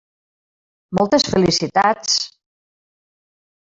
[1.01, 2.19] Moltes felicitats!